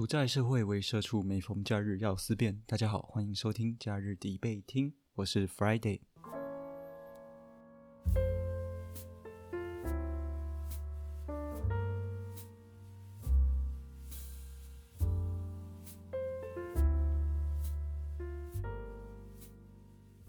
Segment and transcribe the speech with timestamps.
[0.00, 2.62] 独在社会为社畜，每逢假日要思辨。
[2.66, 6.00] 大家好，欢迎收听假日必备听，我是 Friday。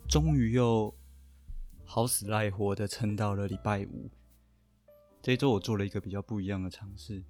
[0.09, 0.93] 终于又
[1.85, 4.11] 好死赖活的撑到了礼拜五。
[5.21, 7.23] 这一周我做了一个比较不一样的尝试，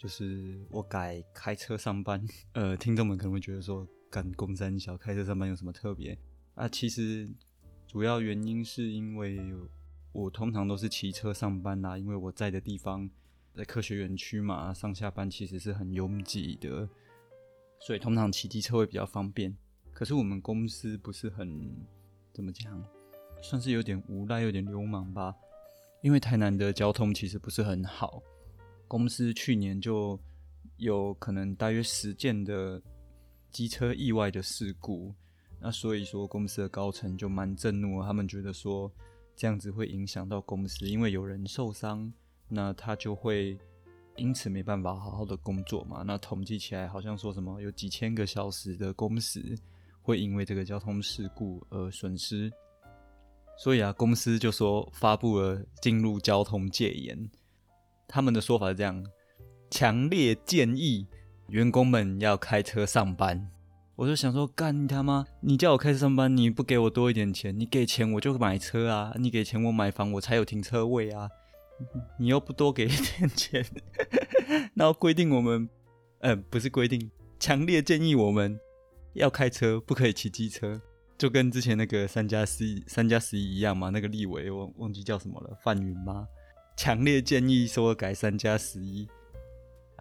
[0.00, 2.26] 就是我改开车上班。
[2.54, 6.16] 呃，听众们可能会觉得说，赶公三小开车上班有什么特别？
[6.54, 7.28] 啊，其实
[7.86, 9.38] 主要原因是因为
[10.12, 13.10] 我通常都是骑车上班啦，因为我在的地方
[13.54, 16.88] 在科学园区嘛，上下班其实是很拥挤的，
[17.78, 19.54] 所以通常骑机车会比较方便。
[19.92, 21.70] 可是我们公司不是很。
[22.32, 22.82] 怎么讲？
[23.42, 25.34] 算是有点无赖，有点流氓吧。
[26.00, 28.22] 因为台南的交通其实不是很好，
[28.90, 30.18] 公司去年就
[30.78, 32.82] 有可能大约十件的
[33.52, 35.14] 机车意外的事故，
[35.60, 38.90] 那所以说公司的高层就蛮震怒，他们觉得说
[39.36, 42.12] 这样子会影响到公司，因为有人受伤，
[42.48, 43.56] 那他就会
[44.16, 46.02] 因此没办法好好的工作嘛。
[46.04, 49.56] 那统计起来好像说什么有几千个小时的工时。
[50.02, 52.50] 会因为这个交通事故而损失，
[53.56, 57.30] 所以啊，公司就说发布了进入交通戒严。
[58.12, 59.04] 他们的说法是这样：
[59.70, 61.06] 强烈建议
[61.46, 63.48] 员工们要开车上班。
[63.94, 65.24] 我就想说，干你他妈！
[65.40, 69.14] 你叫我开车上班，你不给我多一点钱，你给钱我就买车啊！
[69.16, 71.28] 你给钱我买房，我才有停车位啊！
[72.18, 73.64] 你又不多给一点钱，
[74.74, 75.68] 然后规定我们，
[76.18, 78.58] 呃，不是规定，强烈建议我们。
[79.14, 80.80] 要开车不可以骑机车，
[81.18, 83.90] 就跟之前那个三加十一、三加十一一样嘛。
[83.90, 86.28] 那个立委我忘记叫什么了，范云吗？
[86.82, 89.06] 强烈建议说改三加十一，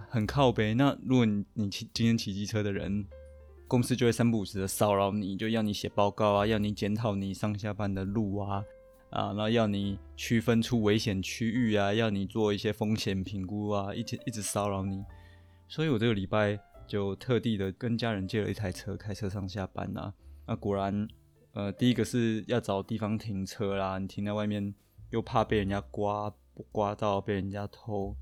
[0.08, 0.73] 很靠背。
[0.73, 3.05] 那如果你你骑今天骑机车的人，
[3.67, 8.63] 公司就会三不五时的骚扰你，就要你写报告啊，要你检讨你上下班的路啊，
[9.09, 15.03] 啊，然后要你区分出危险区域啊，要你做一些风险评估啊，一直一直骚扰你。
[15.67, 16.57] 所以我这个礼拜。
[16.88, 20.11] 就特地的跟家人借了一台车开车上下班呐，
[20.47, 21.07] 那果然，
[21.53, 24.73] 呃，第一个是要找地方停车啦，你停在外面
[25.11, 26.34] 又怕被人家刮
[26.72, 28.16] 刮到被人家偷，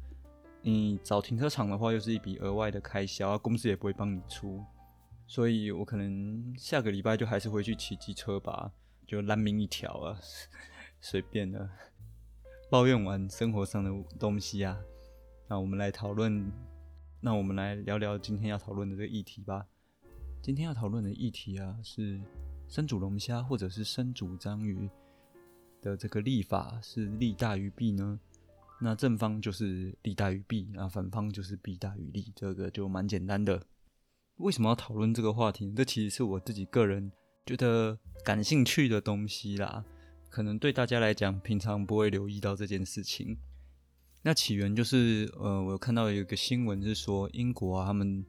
[0.61, 4.63] 你找停车场的话又是一笔额外的开销，公司也不会帮你出，
[5.25, 8.71] 所以我可能下个礼拜就还是回去骑机车吧，
[9.05, 10.19] 就烂命一条啊，
[11.01, 11.69] 随便的，
[12.69, 14.77] 抱怨完生活上的东西啊，
[15.47, 16.51] 那我们来讨论。
[17.19, 19.65] 那我们来聊聊今天要讨论的这个议题吧。
[20.39, 22.21] 今天要讨论的议题啊，是
[22.67, 24.87] 生煮龙虾或者是生煮章鱼
[25.81, 28.19] 的这个立法是利大于弊呢？
[28.79, 33.63] 那正方就是利大于弊，啊，反方就是弊大于利，这个就蛮简单的。
[34.37, 35.73] 为什么要讨论这个话题？
[35.75, 37.11] 这其实是我自己个人
[37.45, 39.83] 觉得感兴趣的东西啦。
[40.29, 43.37] 可能对大家来讲，平常不会留意到这件事情。
[44.21, 48.23] 那起源就是，呃，我看到有一个新闻是说，英国啊，他们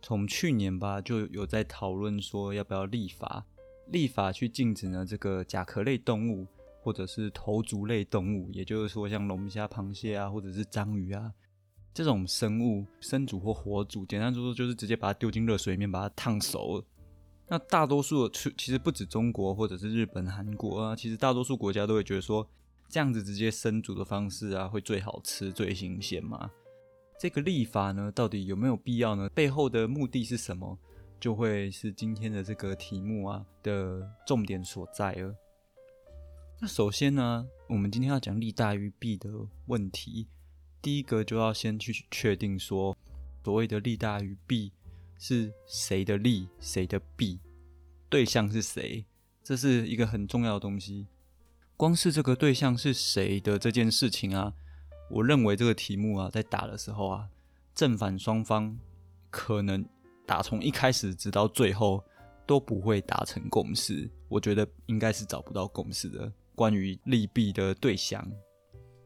[0.00, 3.44] 从去年吧就有在讨论说，要不要立法，
[3.88, 6.46] 立法去禁止呢这个甲壳类动物
[6.82, 11.32] 或者是头足类动物，也就是说像龙虾、螃蟹啊，或者是章鱼啊
[11.94, 16.84] 这种生物生煮或活煮，简单说说就是直接把它丢进热水里面把它烫熟。
[17.48, 22.46] 那大多数的，其实不止中国或者是日本、韩国啊，其实大多数国家都会觉得说。
[22.88, 26.50] 这样子直接生煮的方式啊，会最好吃、最新鲜嘛？
[27.18, 29.30] 这个立法呢，到底有没有必要呢？
[29.30, 30.78] 背后的目的是什么？
[31.18, 35.34] 就会是今天的这个题目啊的重点所在了。
[36.62, 39.28] 那首先呢，我们今天要讲利大于弊的
[39.66, 40.28] 问题，
[40.80, 42.96] 第一个就要先去确定说，
[43.42, 44.70] 所谓的利大于弊
[45.18, 47.40] 是谁的利，谁的弊，
[48.08, 49.04] 对象是谁，
[49.42, 51.08] 这是一个很重要的东西。
[51.76, 54.54] 光是这个对象是谁的这件事情啊，
[55.10, 57.28] 我认为这个题目啊，在打的时候啊，
[57.74, 58.78] 正反双方
[59.30, 59.84] 可能
[60.24, 62.04] 打从一开始直到最后
[62.46, 64.08] 都不会达成共识。
[64.28, 66.32] 我觉得应该是找不到共识的。
[66.54, 68.26] 关于利弊的对象，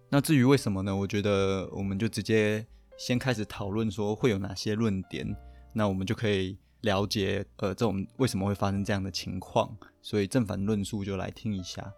[0.09, 0.95] 那至于为什么呢？
[0.95, 2.67] 我觉得我们就直接
[2.97, 5.27] 先开始讨论说会有哪些论点，
[5.73, 9.77] 那我们就可以了解呃这种为什么会发生这样的情况。
[10.03, 11.93] 所以正反论述就来听一下。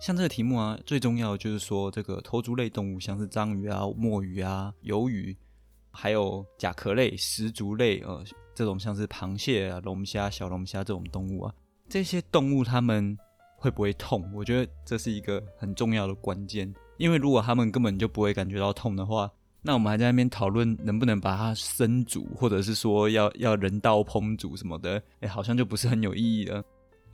[0.00, 5.36] 像这个题目啊，最重要的就是说，这个头足类动物，像是章鱼啊、墨鱼啊、鱿鱼，
[5.90, 11.54] 还有甲壳类、石足类，呃，这种像是螃蟹啊、龙虾、小龙虾这种动物啊，
[11.88, 13.16] 这些动物它们
[13.64, 14.30] 会不会痛？
[14.34, 19.30] 我觉得这是一个很重要的关键，因为如果他们根本就不会感觉到痛的话，
[19.62, 26.62] 那我们还在那边讨论能不能把它生煮，或者是说要要人道烹煮什么的，哎，好像就不是很有意义了。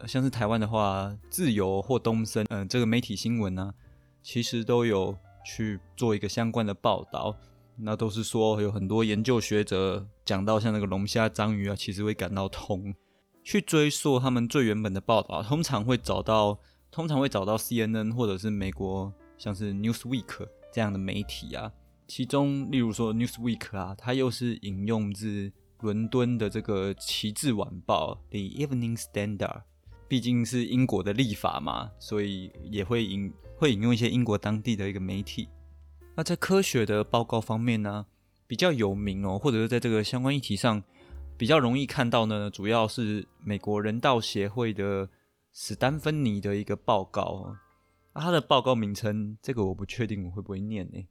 [0.09, 3.73] 像是台湾的话，自由或东森，嗯，这个媒体新闻呢，
[4.21, 7.37] 其实都有去做一个相关的报道，
[7.77, 12.93] 那都是说有很多研究学者讲到，像那个龙虾、章鱼啊，其实会感到痛。
[13.43, 16.59] 去追溯他们最原本的报道，通常会找到，
[16.91, 21.73] 通常会找到 CNN 或者是美国像是 Newsweek 这样的媒体啊。
[22.07, 29.63] 其中，例如说 Newsweek 啊，它又是引用自伦敦的这个《旗帜晚报》The Evening Standard，
[30.09, 35.49] 毕竟是英国的立法嘛，所以也会引会引用一些英国当地的一个媒体。
[36.17, 38.05] 那在科学的报告方面呢，
[38.47, 40.83] 比较有名哦，或者是在这个相关议题上
[41.41, 45.09] 比较容易看到呢，主要是美国人道协会的
[45.55, 47.57] 史丹芬尼的一个报告哦。
[48.13, 51.09] 它的报告名称，这个我不确定我会不会念呢。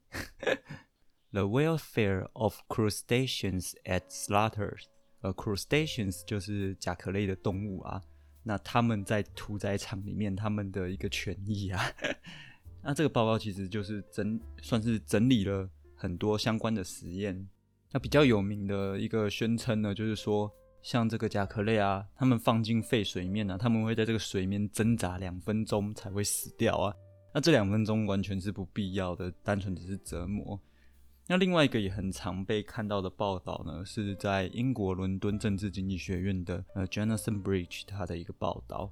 [1.32, 4.76] The welfare of crustaceans at Slaughter，
[5.22, 8.00] 呃，crustaceans 就是甲壳类的动物啊。
[8.44, 11.82] 那他们在屠宰场里面，他们的一个权益啊。
[12.84, 17.48] 那这个报告其实就是整，算是整理了很多相关的实验。
[17.92, 20.50] 那比较有名的一个宣称呢，就是说，
[20.80, 26.94] 像这个甲壳类啊，他们放进沸水面呢，他们会在这个水面挣扎两分钟才会死掉啊。
[27.34, 30.60] 那这两分钟完全是不必要的，单纯只是折磨。
[31.26, 38.90] 那另外一个也很常被看到的报道呢，是在英国伦敦政治经济学院的呃 Jonathan Bridge 他的一个报道，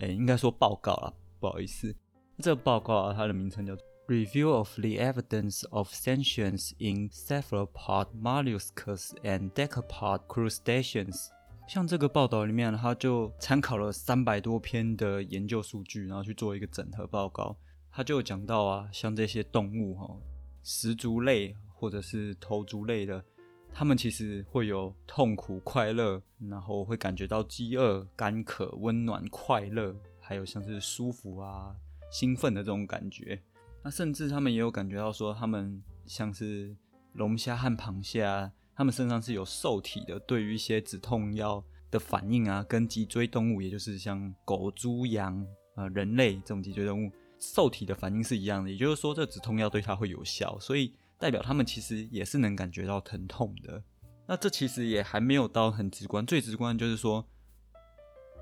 [0.00, 1.94] 诶，应该说报告啦，不好意思，
[2.38, 11.28] 这个报告啊，它的名称叫做 Review of the Evidence of Sentience in Cephalopod Mollusks and Decapod Crustaceans。
[11.68, 17.56] 像这个报道里面，他就参考了三百多篇的研究数据，然后去做一个整合报告。
[17.92, 20.16] 他就讲到啊，像这些动物哈，
[20.64, 21.56] 食足类。
[21.72, 23.24] 或者是头足类的，
[23.72, 26.20] 他们其实会有痛苦、快乐，
[26.50, 31.74] 然后会感觉到饥饿、干渴、温暖、快乐，还有像是舒服啊、
[32.10, 33.40] 兴奋的这种感觉。
[33.82, 36.76] 那甚至他们也有感觉到说，他们像是
[37.12, 48.70] 龙虾和螃蟹啊，他们身上是有受体的，对于一些止痛药的反应啊，跟脊椎动物，也就是像狗、猪、羊啊、人类这种脊椎动物受体的反应是一样的。
[48.70, 50.94] 也就是说，这止痛药对它会有效，所以。
[51.20, 53.84] 代表他们其实也是能感觉到疼痛的。
[54.26, 57.28] 那这其实也还没有到很直观，最直观就是说，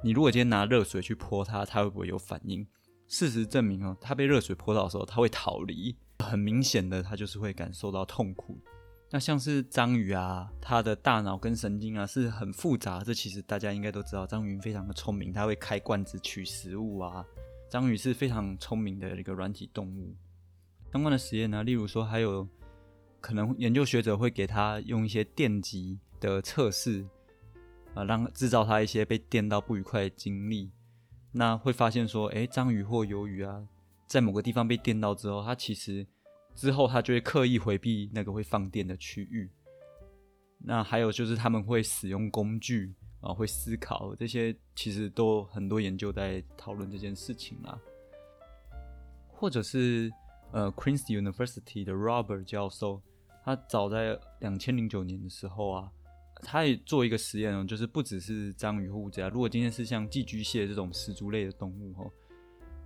[0.01, 2.65] 你如果今天拿热水去泼它，它会不会有反应？
[3.09, 5.97] 事实证明哦，它被热水泼到的时候，它会逃离。
[6.21, 8.59] 很明显的，它就是会感受到痛苦。
[9.11, 13.03] 那像是章鱼啊，它的大脑跟神经啊是很复杂。
[13.03, 17.25] 这其实大家应该都知道，章鱼非常的聪明，它会开罐子取食物啊。
[17.69, 20.15] 章鱼是非常聪明的一个软体动物。
[20.93, 22.47] 相关的实验呢，例如说还有。
[23.21, 27.05] 可能研究学者会给他用一些电极的测试，
[27.93, 30.71] 啊，让制造他一些被电到不愉快的经历。
[31.39, 33.65] 那会发现说，哎，章鱼或鱿鱼啊，
[34.09, 36.05] 在某个地方被电到之后，它其实
[36.57, 39.49] 之后它就会刻意回避那个会放电的区域。
[40.59, 47.79] 那还有就是他们会使用工具啊，会思考，这些其实都很多研究在讨论这件事情啦，
[49.29, 50.13] 或者是。
[50.51, 53.03] 呃，Queen's University 的 Robert 教授，
[53.45, 55.93] 他早在两千零九年的时候啊，
[56.43, 62.11] 他也做一个实验哦，就是不只是章鱼或乌贼啊，如果今天是像寄居蟹这种食足类的动物哦，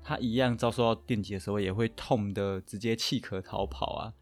[0.03, 4.15] 它一样遭受到电击的时候也会痛的直接弃壳逃跑啊。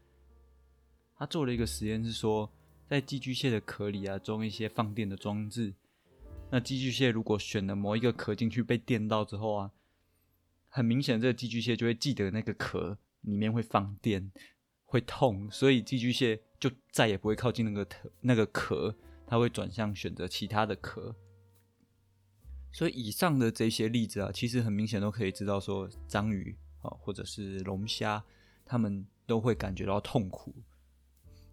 [1.17, 2.51] 他做了一个实验是说，
[2.87, 5.73] 在寄居蟹的壳里啊装一些放电的装置，
[6.49, 9.71] 那寄居蟹如果选了某一个壳进去被电到之后啊，
[10.69, 12.97] 很明显这个寄居蟹就会记得那个壳。
[13.21, 14.31] 里面会放电，
[14.83, 17.87] 会痛，所以寄居蟹就再也不会靠近那个
[18.21, 18.95] 那个壳，
[19.31, 21.15] 它会转向选择其他的壳。
[22.69, 28.21] 所以以上的这些例子啊，其实很明显都可以知道说，章鱼啊，或者是龙虾，
[28.65, 30.53] 它们都会感觉到痛苦。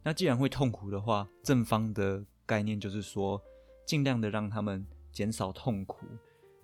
[0.03, 3.41] 那既然会痛苦的话，正方的概念就是说，
[3.87, 6.05] 尽量的让他们减少痛苦。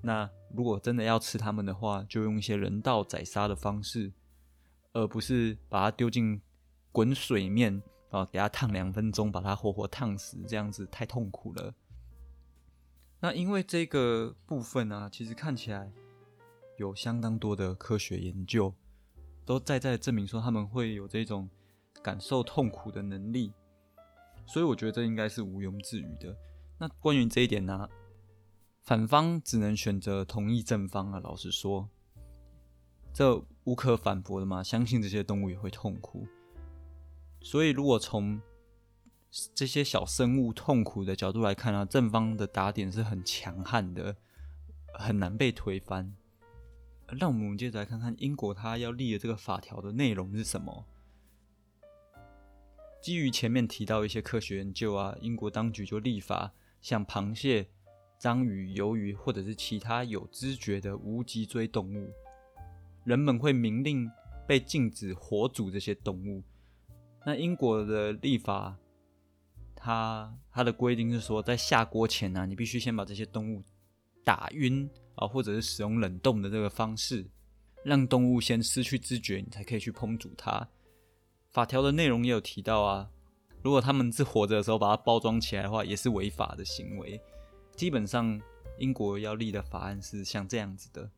[0.02, 4.12] 那如果真的要吃它们的话，就用一些人道宰杀的方式。
[4.97, 6.40] 而不是把它丢进
[6.92, 7.83] 滚水面
[8.14, 11.75] 啊，给它烫两分钟，把它活活烫死，这样子太痛苦了。
[13.21, 15.90] 那因为这个部分呢，其实看起来
[16.76, 18.75] 有相当多的科学研究，
[19.44, 21.49] 都在在证明说他们会有这种
[22.02, 23.52] 感受痛苦的能力，
[24.47, 26.37] 所以我觉得这应该是毋庸置疑的。
[26.78, 27.88] 那关于这一点呢，
[28.83, 31.21] 反方只能选择同意正方啊。
[31.21, 31.88] 老实说，
[33.12, 33.44] 这。
[33.66, 36.28] 无可反驳的嘛，相信这些动物也会痛苦。
[37.44, 38.40] 所以如果从
[39.54, 44.16] 这些小生物痛苦的角度来看啊，正方的打点是很强悍的，
[44.94, 46.16] 很难被推翻。
[47.08, 50.86] 让我们接着来看看英国它要立的这个法条的内容是什么。
[53.02, 57.68] 基于前面提到一些科学研究啊，英国当局就立法，像螃蟹、
[58.18, 62.10] 章鱼、鱿鱼或者是其他有知觉的无脊椎动物，
[63.04, 64.10] 人们会明令
[64.46, 66.42] 被禁止活煮这些动物。
[67.26, 68.76] 那英国的立法，
[69.75, 73.62] 它它的规定是说，在下锅前呢，你必须先把这些动物
[74.23, 77.26] 打晕啊，或者是使用冷冻的这个方式，
[77.83, 80.69] 让动物先失去知觉，你才可以去烹煮它。
[81.50, 83.11] 法条的内容也有提到啊，
[83.62, 87.21] 如果他们是活着的时候把它包装起来的话，也是违法的行为。
[87.75, 88.40] 基本上，
[88.78, 91.11] 英国要立的法案是像这样子的。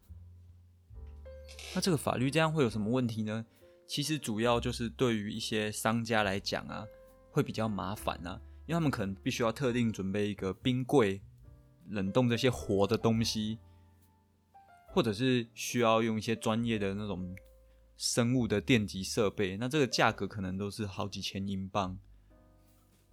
[1.75, 3.45] 那这个法律这样会有什么问题呢？
[3.87, 6.87] 其实主要就是对于一些商家来讲啊，
[7.31, 11.21] 会比较麻烦啊，因为他们可能必须要特定准备一个冰柜，
[11.89, 13.59] 冷冻这些活的东西，
[14.89, 17.35] 或者是需要用一些专业的那种。
[17.99, 21.99] 生物的电极设备，那这个价格可能都是好几千英镑，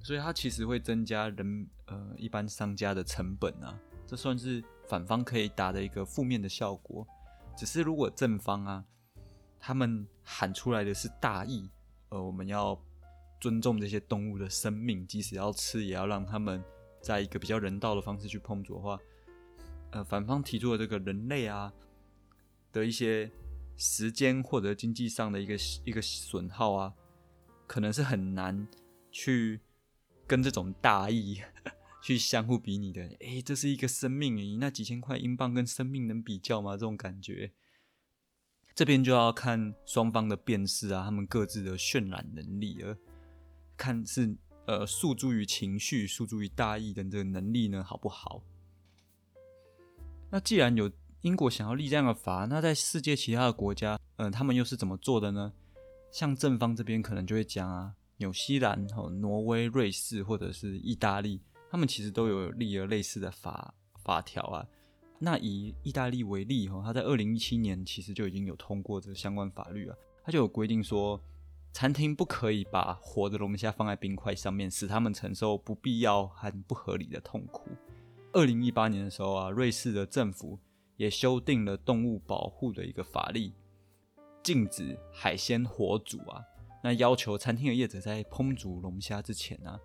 [0.02, 7.08] 所以它其实会增加人呃一般商家的成本啊，这算是反方可以打的一个负面的效果。
[7.56, 8.84] 只是如果正方啊，
[9.66, 11.70] 他们喊出来的是大义，
[12.10, 12.78] 呃，我们要
[13.40, 16.62] 尊重这些动物的生命，即使要吃，也要让他们
[17.02, 19.00] 在一个比较人道的方式去烹煮的话，
[19.92, 21.74] 呃，反方提出的这个人类啊
[22.74, 23.32] 的一些。
[23.76, 26.94] 时间或者经济上的一个一个损耗啊，
[27.66, 28.68] 可能是很难
[29.12, 29.60] 去
[30.28, 31.42] 跟这种大义
[32.00, 33.02] 去相互比拟的。
[33.20, 36.74] 诶，这是一个生命，诶，那几千块英镑跟生命能比较吗？
[36.74, 37.52] 这种感觉，
[38.76, 42.98] 这边就要看双方的辨识啊，他们各自的渲染能力，而
[43.78, 48.44] 看是呃诉诸于情绪、诉诸于大义的这个能力呢好不好？
[50.30, 50.92] 那既然有。
[51.24, 55.54] 英国想要立这样的法，那在世界其他的国家，嗯，他们又是怎么做的呢？
[56.12, 64.68] 像正方这边可能就会讲啊，纽西兰、哦、挪威、瑞士或者是意大利，他们其实都有立了类似的法法条啊。
[65.24, 71.20] 那以意大利为例，哈，他在二零一七年其实就已经有通过这个相关法律啊，他就有规定说，
[71.72, 77.70] 餐厅不可以把活的龙虾放在冰块上面，使他们承受不必要和不合理的痛苦。
[78.34, 80.60] 二零一八年的时候啊，瑞士的政府。
[80.96, 83.52] 也修订了动物保护的一个法律，
[84.44, 86.40] 禁止海鲜活煮啊。
[86.84, 89.80] 那要求餐厅的业者在烹煮龙虾之前呢，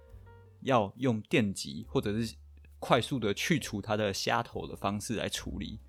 [0.61, 2.37] 要用电极或者是
[2.78, 5.80] 快速的去除它的虾头的方式来处理。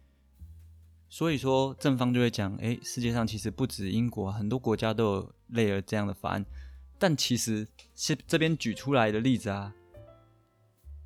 [1.10, 6.46] 所以说，正方就会讲，哎，世界上其实不止英国，很多国家都有类似这样的法案。
[7.00, 9.74] 但其实是这边举出来的例子啊，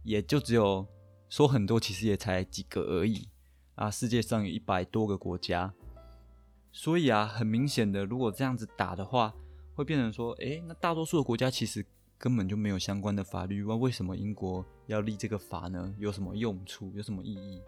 [0.04, 0.88] 也就只有
[1.30, 3.30] 说很多，其实也才几个而已。
[3.76, 5.74] 啊，世界上有一百多个国家，
[6.72, 9.34] 所以啊，很明显的，如果这样子打的话，
[9.74, 11.86] 会变成说，诶，那大多数的国家其实
[12.24, 15.94] 根本就没有相关的法律，那为什么英国要立这个法呢？
[16.00, 16.90] 有什么用处？
[16.96, 17.62] 有什么意义？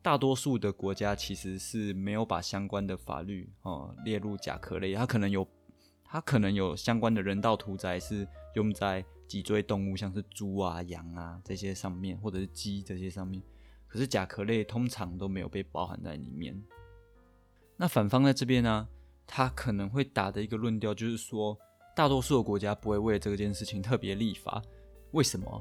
[0.00, 5.44] 大多数的国家其实是没有把相关的法律哦列入甲壳类，它可能有，
[6.04, 13.42] 它可能有相关的人道屠宰是用在脊椎动物，像是猪啊、羊啊这些上面，或者是鸡这些上面。
[13.88, 16.56] 可是甲壳类通常都没有被包含在里面。
[17.76, 18.86] 那反方在这边呢，
[19.26, 21.58] 他可能会打的一个论调就是说，
[21.98, 24.62] 大多数的国家不会为这件事情特别立法。
[25.10, 25.60] 为什么？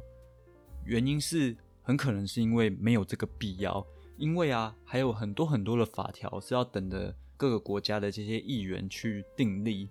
[0.85, 3.83] 原因是很可能是因为没有这个必要。
[4.17, 9.89] 因为啊，还有很多很多的法条是要等着各个国家的这些议员去订立，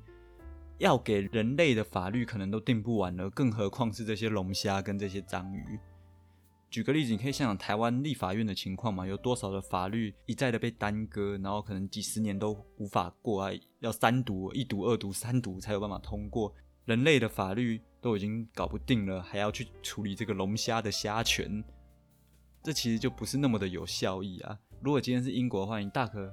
[0.79, 5.77] 要给人类的法律可能都订不完了，更何况是这些龙虾跟这些章鱼。
[6.77, 9.07] 举个例子，你可以想想台湾立法院的情况嘛？
[9.07, 13.51] 有多少的法律一再的被耽搁，然后可能几十年都无法过啊？
[13.81, 16.55] 要三读、一读、二读、三读才有办法通过。
[16.85, 21.65] 人类的法律都已经搞不定了，还要去处理这个龙虾的虾权，
[22.63, 24.59] 这其实就不是那么的有效益啊！
[24.83, 26.31] 如果今天是英国的话，你大可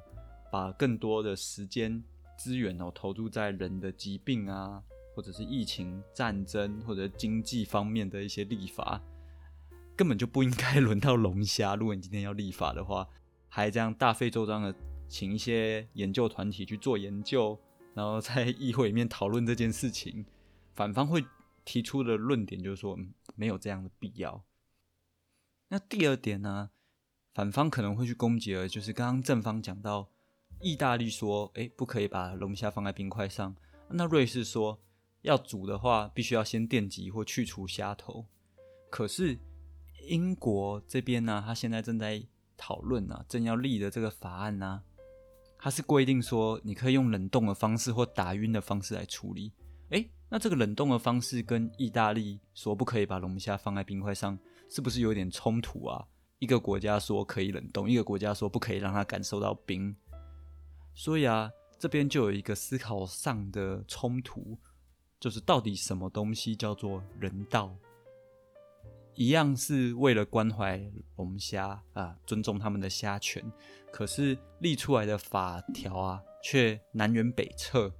[0.52, 2.04] 把更多的时间
[2.38, 4.84] 资源哦投入在人的疾病啊，
[5.16, 9.02] 或者是疫情、战争或者经济方面的一些立法。
[9.96, 11.76] 根本就不应该轮到龙虾。
[11.76, 13.08] 如果你今天要立法的话，
[13.48, 14.74] 还这样大费周章的
[15.08, 17.60] 请一些研究团体去做研究，
[17.94, 20.26] 然后在议会里面讨论这件事情，
[20.74, 21.24] 反方会
[21.64, 22.98] 提出的论点就是说
[23.36, 24.44] 没有这样的必要。
[25.70, 26.72] 那第二点呢，
[27.34, 30.10] 反方可能会去攻击的，就是刚刚正方讲到，
[30.60, 33.56] 意大利说，哎，不可以把龙虾放在冰块上，
[33.90, 34.82] 那瑞士说，
[35.22, 38.26] 要煮的话，必须要先电击或去除虾头。
[38.90, 39.40] 可是
[40.08, 42.24] 英国这边呢，他现在正在
[42.58, 44.84] 讨论啊，正要立的这个法案呢，
[45.58, 49.54] 它是规定说，你可以用冷冻的方式或打晕的方式来处理。
[49.90, 54.38] 诶，那这个冷冻的方式跟意大利说不可以把龙虾放在冰块上，
[54.70, 56.06] 是不是有点冲突啊？
[56.40, 59.96] 一个国家说可以冷冻，一个国家说不可以让它感受到冰，
[60.94, 64.58] 所以啊，这边就有一个思考上的冲突，
[65.20, 67.74] 就是到底什么东西叫做人道？
[69.16, 70.82] 一样是为了关怀
[71.18, 73.44] 龙虾啊，尊重他们的虾权，
[73.92, 77.94] 可是立出来的法条啊，却南辕北辙。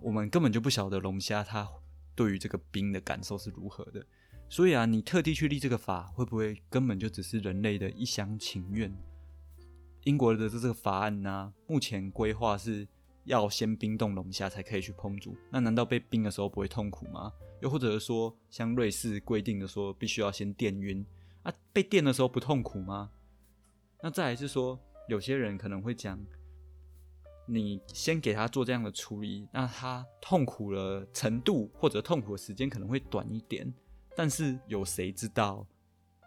[0.00, 1.68] 我们根本就不晓得龙虾它
[2.14, 4.04] 对于这个冰的感受是如何的，
[4.48, 8.92] 所以啊，你特地去立这个法，会不会根本就只是人类的一厢情愿？
[10.02, 12.86] 英国的这个法案呢，目前规划是
[13.26, 17.32] 要先冰冻龙虾才可以去烹煮，那难道被冰的时候不会痛苦吗？
[17.60, 21.04] 又或者是说，像瑞士规定的说，必须要先电晕
[21.42, 23.10] 啊，被电的时候不痛苦吗？
[24.02, 26.18] 那再来是说，有些人可能会讲。
[27.48, 33.72] 你先给他做这样的处理，那他痛苦的程度或者痛苦的时间可能会短一点，
[34.16, 35.64] 但是有谁知道，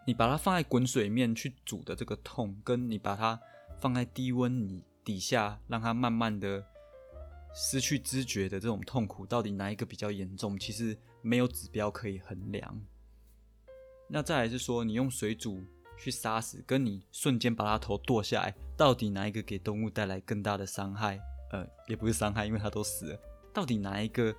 [0.06, 3.38] 你把它放在滚水面去煮的这个痛，跟你把它
[3.78, 6.64] 放在低温你底下让它慢慢的
[7.54, 10.58] 失去知觉的这种痛苦，到底哪一个比较严重？
[10.58, 12.80] 其实没有指标可以衡量。
[14.08, 15.62] 那再来是说，你用水煮。
[16.02, 21.20] 去杀死，跟你瞬间把它头剁下来，到底哪一个给动物带来更大的伤害？
[21.50, 23.20] 呃，也不是伤害，因为它都死了。
[23.52, 24.34] 到底哪一个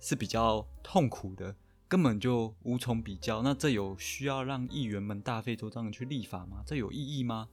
[0.00, 1.54] 是比较痛苦的？
[1.88, 3.42] 根本就无从比较。
[3.42, 6.62] 那这有需要让议员们大费周章的去立法吗？
[6.66, 7.50] 这有意义吗？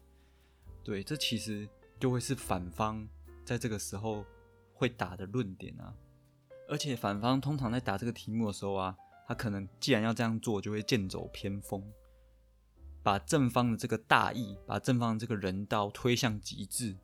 [0.82, 1.68] 对，这其实
[2.00, 3.06] 就会是反方
[3.44, 4.24] 在这个时候
[4.76, 5.96] 会打的论点啊。
[6.70, 8.96] 而且反方通常在打这个题目的时候啊，
[9.28, 11.84] 他可能既然要这样做，就会剑走偏锋。
[13.02, 16.96] 把正方的这个大义，把正方的这个人道推向极致。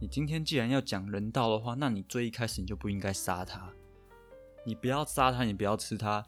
[0.00, 3.70] 你今天既然要讲人道的话，那你最一开始你就不应该杀他。
[4.64, 6.26] 你不要杀他，你不要吃他，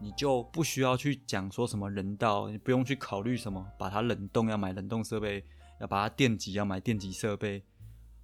[0.00, 5.44] 你就不需要去讲说什么人道，你不用去考虑什么把它冷冻要买冷冻设备，
[5.80, 7.64] 要把它电极要买电极设备，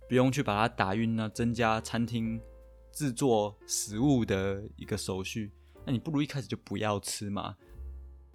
[0.08, 2.40] 不用去把它打晕呢，增加餐厅
[2.92, 5.50] 制作食物的一个手续。
[5.84, 7.56] 那你不如一开始就不要吃嘛。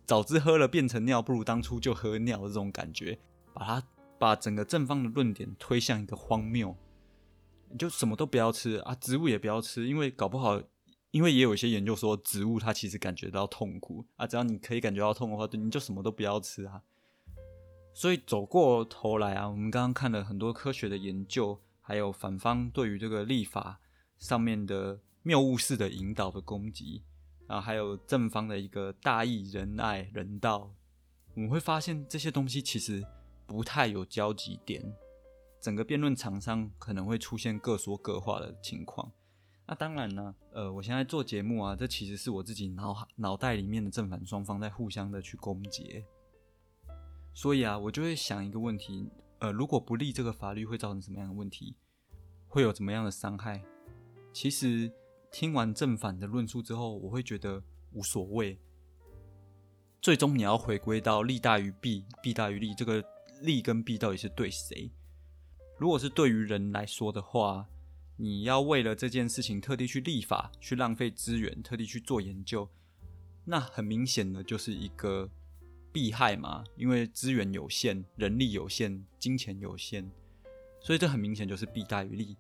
[0.06, 3.19] 早知喝了变成尿，不如当初就喝尿这种感觉，
[3.53, 6.75] 把它把整个正方的论点推向一个荒谬，
[7.69, 10.62] 你就什么都不要吃啊，植物也不要吃，因为搞不好，
[11.12, 16.82] 因为也有一些研究说，植物它其实感觉到痛苦啊，只要你可以感觉到痛的话，你就什么都不要吃啊。
[17.97, 23.79] 所以走过头来啊，我们刚刚看了很多科学的研究，还有反方对于这个立法
[24.19, 27.01] 上面的谬误式的引导的攻击。
[27.47, 30.69] 啊还有正方的一个大义、仁爱、人道，
[31.33, 33.03] 我们会发现这些东西其实
[33.47, 34.93] 不太有交集点，
[35.60, 39.12] 整个辩论场上可能会出现各说各话的情况。
[39.65, 46.05] 那当然呢，呃，我现在做节目啊，这其实是我自己脑脑袋里面的正反双方在互相的去攻击，
[47.38, 51.76] 所以啊，我就会想一个问题，呃，如果不立这个法律会造成什么样的问题？
[52.47, 53.63] 会有怎么样的伤害？
[54.34, 54.91] 其实。
[55.30, 58.58] 听完正反的论述之后，我会觉得无所谓。
[60.02, 63.04] 最终你要回归到利大于弊，弊大于利，这个
[63.41, 64.89] 利跟弊到底是对谁？
[65.78, 67.67] 如果是对于人来说的话，
[68.15, 72.69] 你要为了这件事情特地去立法，去浪费资源，特地去做研究，
[73.43, 75.30] 那很明显的就是一个
[75.91, 80.10] 弊害嘛，因为资源有限，人力有限，金钱有限，
[80.82, 82.38] 所以这很明显就是弊大于利。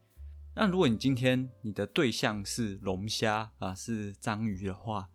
[0.55, 5.09] 那如果你今天你的对象是龙虾啊，是章鱼的话，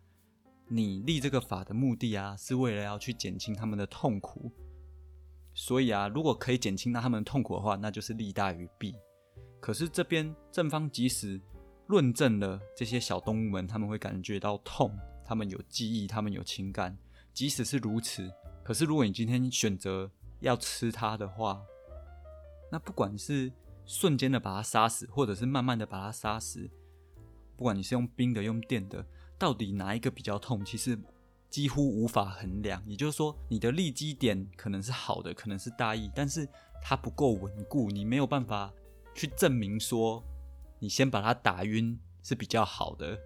[0.69, 4.51] 你立这个法的目的啊，是为了要去减轻他们的痛苦。
[5.53, 8.95] 所以啊，如果可以减轻到他们的痛苦的话，那就是利大于弊。
[9.59, 11.39] 可是这边正方即使
[11.87, 16.97] 论证了这些小动物们，他们会感觉到痛，他们有记忆，他们有情感。
[17.33, 18.31] 即使是如此，
[18.63, 21.61] 可是如果你今天选择要吃它的话，
[22.71, 23.51] 那不管是
[23.85, 26.69] 瞬间的把它杀死，或者是慢慢的把它杀死，
[27.57, 29.05] 不管你是用冰的用电的，
[29.37, 30.97] 到底哪一个比较痛，其实
[31.49, 32.81] 几乎无法衡量。
[32.85, 36.47] 也就是说，你的立基点可能是好的，可能是大意，但是
[36.81, 38.71] 它不够稳固，你没有办法
[39.15, 40.23] 去证明说，
[40.79, 43.19] 你先把它打晕是比较好的，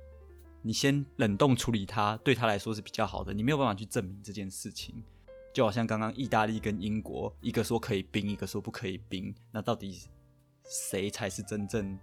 [0.68, 5.02] 你先冷冻处理它，对它来说是比较好的，你没有办法去证明这件事情。
[5.54, 10.10] 就好像刚刚意大利跟英国，一个说可以冰，一个说不可以冰，那到底？
[10.70, 11.98] 谁才是真正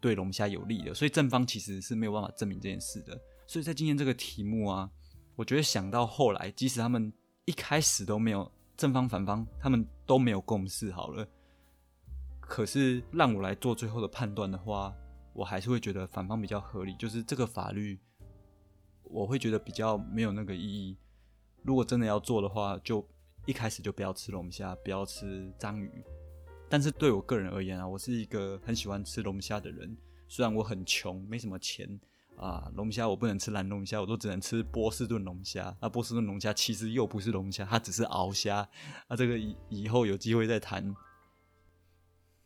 [0.00, 3.20] 对龙虾有利的，所以正方其实是没有办法证明这件事的。
[3.46, 4.90] 所以在今天这个题目啊，
[5.36, 7.12] 我觉得想到后来，即使他们
[7.44, 11.28] 一开始都没有正方反方，他们都没有共识好了，
[12.40, 14.94] 可是让我来做最后的判断的话，
[15.40, 17.98] 我还是会觉得反方比较合理，就是这个法律，
[19.04, 20.94] 我会觉得比较没有那个意义。
[21.62, 23.02] 如果真的要做的话，就
[23.46, 25.90] 一开始就不要吃龙虾，不要吃章鱼。
[26.68, 29.96] 但是对我个人而言啊，我是一个很喜欢吃龙虾的人。
[30.28, 31.98] 虽然我很穷，没什么钱
[32.36, 35.74] 啊，龙虾我不能吃蓝龙虾，我都只能吃波士顿龙虾。
[35.80, 38.68] 那波士顿龙虾其实又不是龙虾，它只是鳌虾。
[39.08, 40.94] 那这个以以后有机会再谈。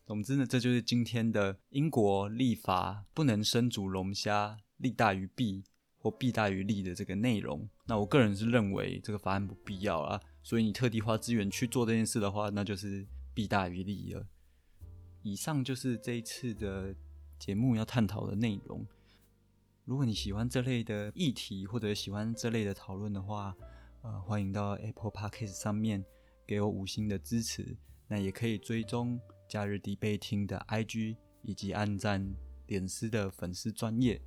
[0.07, 5.65] 总之呢，这就是今天的英国立法不能生煮龙虾，利大于弊
[5.99, 7.69] 或弊大于利的这个内容。
[7.87, 13.07] 那我个人是认为这个法案不必要啊，所以你特地花资源去做这件事的话，那就是。
[13.37, 14.25] 弊大于利了。
[15.25, 16.95] 以上就是这一次的
[17.37, 18.87] 节目要探讨的内容。
[19.85, 23.57] 如果你喜欢这类的议题，或者喜欢这类的讨论的话，
[24.03, 26.05] 呃，欢迎到 Apple Podcast 上面
[26.47, 27.77] 给我五星的支持。
[28.07, 29.19] 那也可以追踪
[29.55, 32.35] 假日迪贝听的 IG，以及按赞
[32.67, 34.21] 点私的粉丝专业。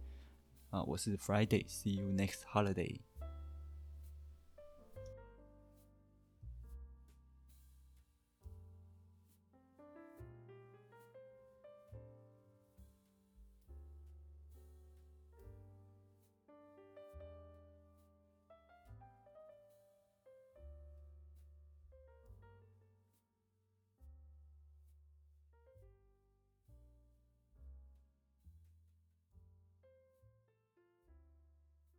[0.70, 3.02] 啊，我是 Friday，See you next holiday。